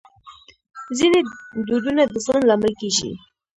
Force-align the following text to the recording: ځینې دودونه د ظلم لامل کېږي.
ځینې 0.97 1.19
دودونه 1.67 2.03
د 2.07 2.13
ظلم 2.25 2.43
لامل 2.49 2.73
کېږي. 2.81 3.11